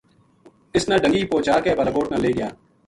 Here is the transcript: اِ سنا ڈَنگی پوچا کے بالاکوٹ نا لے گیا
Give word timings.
اِ 0.73 0.77
سنا 0.83 0.95
ڈَنگی 1.03 1.21
پوچا 1.31 1.55
کے 1.63 1.71
بالاکوٹ 1.77 2.05
نا 2.11 2.17
لے 2.23 2.31
گیا 2.37 2.49